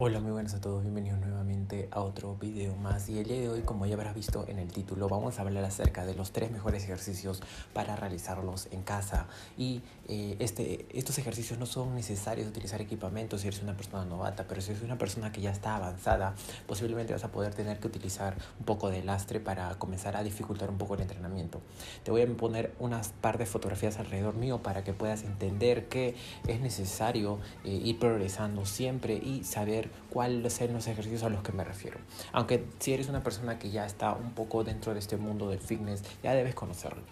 [0.00, 3.48] Hola, muy buenas a todos, bienvenidos nuevamente a otro video más y el día de
[3.48, 6.52] hoy, como ya habrás visto en el título, vamos a hablar acerca de los tres
[6.52, 9.26] mejores ejercicios para realizarlos en casa
[9.56, 14.46] y eh, este, estos ejercicios no son necesarios utilizar equipamiento si eres una persona novata,
[14.46, 16.36] pero si eres una persona que ya está avanzada,
[16.68, 20.70] posiblemente vas a poder tener que utilizar un poco de lastre para comenzar a dificultar
[20.70, 21.60] un poco el entrenamiento.
[22.04, 26.14] Te voy a poner unas par de fotografías alrededor mío para que puedas entender que
[26.46, 31.52] es necesario eh, ir progresando siempre y saber cuáles son los ejercicios a los que
[31.52, 31.98] me refiero.
[32.32, 35.60] Aunque si eres una persona que ya está un poco dentro de este mundo del
[35.60, 37.02] fitness, ya debes conocerlo.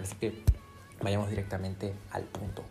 [0.00, 0.42] Así que
[1.04, 2.64] vayamos directamente al punto.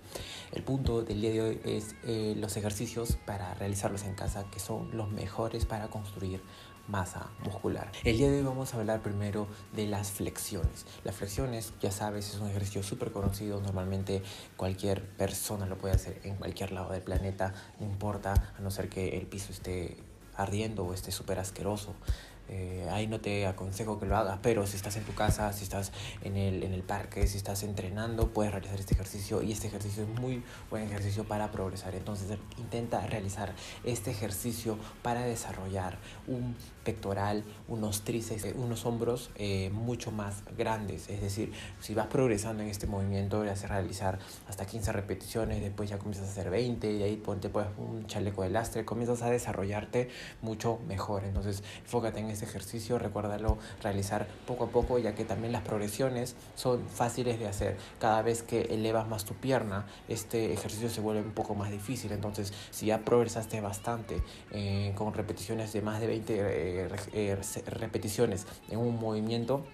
[0.51, 4.59] El punto del día de hoy es eh, los ejercicios para realizarlos en casa, que
[4.59, 6.41] son los mejores para construir
[6.87, 7.89] masa muscular.
[8.03, 10.85] El día de hoy vamos a hablar primero de las flexiones.
[11.03, 13.61] Las flexiones, ya sabes, es un ejercicio súper conocido.
[13.61, 14.21] Normalmente
[14.57, 18.89] cualquier persona lo puede hacer en cualquier lado del planeta, no importa, a no ser
[18.89, 19.97] que el piso esté
[20.35, 21.95] ardiendo o esté súper asqueroso.
[22.49, 25.63] Eh, ahí no te aconsejo que lo hagas, pero si estás en tu casa, si
[25.63, 25.91] estás
[26.21, 30.03] en el, en el parque, si estás entrenando, puedes realizar este ejercicio y este ejercicio
[30.03, 31.95] es muy buen ejercicio para progresar.
[31.95, 39.69] Entonces intenta realizar este ejercicio para desarrollar un pectoral, unos tríceps, eh, unos hombros eh,
[39.71, 41.09] mucho más grandes.
[41.09, 45.89] Es decir, si vas progresando en este movimiento, le haces realizar hasta 15 repeticiones, después
[45.89, 49.29] ya comienzas a hacer 20 y ahí ponte pues un chaleco de lastre, comienzas a
[49.29, 50.09] desarrollarte
[50.41, 51.23] mucho mejor.
[51.23, 56.35] Entonces enfócate en este ejercicio, recuérdalo realizar poco a poco, ya que también las progresiones
[56.55, 57.77] son fáciles de hacer.
[57.99, 62.11] Cada vez que elevas más tu pierna, este ejercicio se vuelve un poco más difícil.
[62.11, 68.45] Entonces, si ya progresaste bastante eh, con repeticiones de más de 20 eh, eh, repeticiones
[68.69, 69.65] en un movimiento,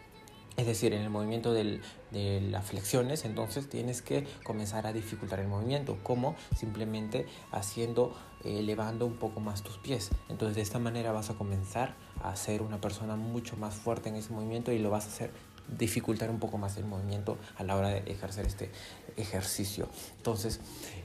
[0.58, 5.40] es decir, en el movimiento del, de las flexiones, entonces tienes que comenzar a dificultar
[5.40, 8.14] el movimiento, como simplemente haciendo,
[8.44, 10.10] elevando un poco más tus pies.
[10.30, 14.16] Entonces de esta manera vas a comenzar a ser una persona mucho más fuerte en
[14.16, 15.32] ese movimiento y lo vas a hacer
[15.78, 18.70] dificultar un poco más el movimiento a la hora de ejercer este
[19.18, 19.88] ejercicio.
[20.18, 20.60] Entonces,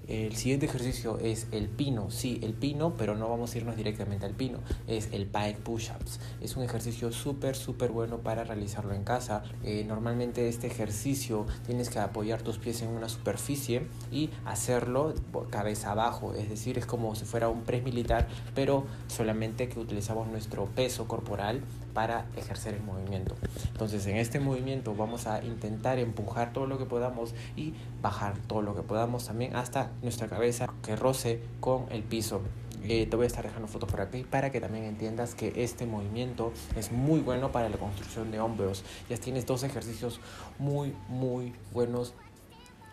[0.06, 2.10] el siguiente ejercicio es el pino.
[2.10, 4.58] Sí, el pino, pero no vamos a irnos directamente al pino.
[4.86, 6.20] Es el pike push-ups.
[6.40, 9.42] Es un ejercicio súper, súper bueno para realizarlo en casa.
[9.62, 15.14] Eh, normalmente este ejercicio tienes que apoyar tus pies en una superficie y hacerlo
[15.50, 16.34] cabeza abajo.
[16.34, 21.08] Es decir, es como si fuera un press militar, pero solamente que utilizamos nuestro peso
[21.08, 21.62] corporal
[21.94, 23.36] para ejercer el movimiento.
[23.68, 24.53] Entonces, en este movimiento
[24.96, 29.56] vamos a intentar empujar todo lo que podamos y bajar todo lo que podamos también
[29.56, 32.42] hasta nuestra cabeza que roce con el piso.
[32.86, 35.86] Eh, te voy a estar dejando fotos por aquí para que también entiendas que este
[35.86, 38.84] movimiento es muy bueno para la construcción de hombros.
[39.08, 40.20] Ya tienes dos ejercicios
[40.58, 42.12] muy, muy buenos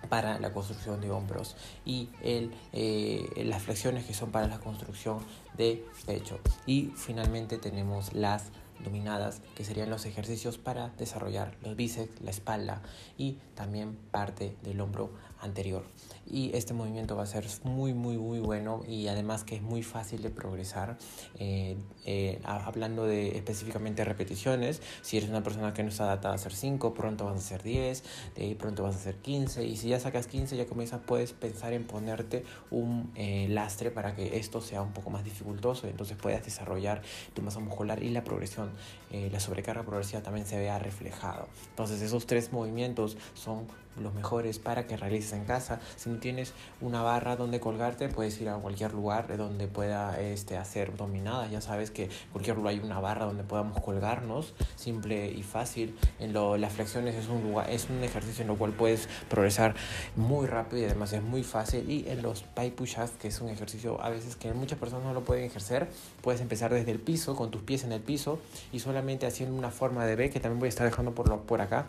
[0.09, 1.55] para la construcción de hombros
[1.85, 5.19] y el, eh, las flexiones que son para la construcción
[5.57, 6.39] de pecho.
[6.65, 8.45] Y finalmente tenemos las
[8.83, 12.81] dominadas, que serían los ejercicios para desarrollar los bíceps, la espalda
[13.17, 15.11] y también parte del hombro
[15.41, 15.83] anterior.
[16.25, 19.83] Y este movimiento va a ser muy, muy, muy bueno y además que es muy
[19.83, 20.97] fácil de progresar.
[21.39, 21.75] Eh,
[22.05, 26.53] eh, hablando de específicamente repeticiones, si eres una persona que no está adaptada a hacer
[26.53, 28.03] 5, pronto vas a hacer 10,
[28.35, 31.33] de ahí pronto vas a hacer 15 y si ya sacas 15 ya comienzas, puedes
[31.33, 36.17] pensar en ponerte un eh, lastre para que esto sea un poco más dificultoso, entonces
[36.17, 37.01] puedas desarrollar
[37.33, 38.70] tu masa muscular y la progresión,
[39.11, 41.47] la sobrecarga progresiva también se vea reflejado.
[41.69, 43.67] Entonces esos tres movimientos son
[43.97, 45.79] los mejores para que realices en casa.
[45.95, 50.57] Si no tienes una barra donde colgarte, puedes ir a cualquier lugar donde pueda este,
[50.57, 51.51] hacer dominadas.
[51.51, 55.97] Ya sabes que en cualquier lugar hay una barra donde podamos colgarnos, simple y fácil.
[56.19, 59.75] En lo, las flexiones es un, lugar, es un ejercicio en lo cual puedes progresar
[60.15, 61.89] muy rápido y además es muy fácil.
[61.89, 65.13] Y en los pie push-ups, que es un ejercicio a veces que muchas personas no
[65.13, 65.89] lo pueden ejercer,
[66.21, 68.39] puedes empezar desde el piso, con tus pies en el piso
[68.71, 71.41] y solamente haciendo una forma de B, que también voy a estar dejando por, lo,
[71.41, 71.87] por acá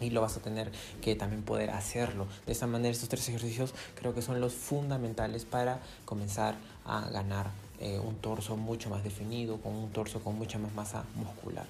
[0.00, 0.70] y lo vas a tener
[1.02, 2.26] que también poder hacerlo.
[2.46, 7.50] De esta manera, estos tres ejercicios creo que son los fundamentales para comenzar a ganar
[7.80, 11.66] eh, un torso mucho más definido, con un torso con mucha más masa muscular.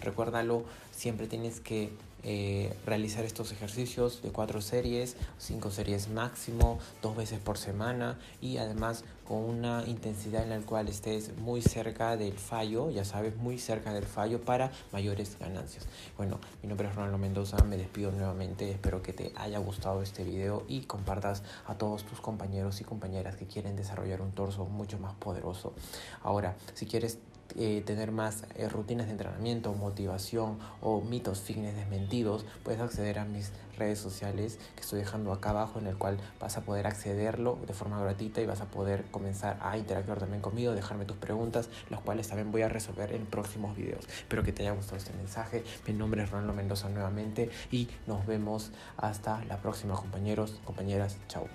[0.00, 1.90] Recuérdalo, siempre tienes que
[2.22, 8.58] eh, realizar estos ejercicios de cuatro series, cinco series máximo, dos veces por semana y
[8.58, 13.58] además con una intensidad en la cual estés muy cerca del fallo, ya sabes, muy
[13.58, 15.86] cerca del fallo para mayores ganancias.
[16.16, 20.24] Bueno, mi nombre es Ronaldo Mendoza, me despido nuevamente, espero que te haya gustado este
[20.24, 24.98] video y compartas a todos tus compañeros y compañeras que quieren desarrollar un torso mucho
[24.98, 25.74] más poderoso.
[26.22, 27.18] Ahora, si quieres
[27.56, 33.24] eh, tener más eh, rutinas de entrenamiento, motivación o mitos fitness desmentidos, puedes acceder a
[33.24, 37.58] mis redes sociales que estoy dejando acá abajo en el cual vas a poder accederlo
[37.66, 41.68] de forma gratuita y vas a poder comenzar a interactuar también conmigo, dejarme tus preguntas,
[41.88, 44.06] las cuales también voy a resolver en próximos videos.
[44.08, 45.64] Espero que te haya gustado este mensaje.
[45.86, 51.16] Mi nombre es Ronaldo Mendoza nuevamente y nos vemos hasta la próxima compañeros, compañeras.
[51.28, 51.48] Chao.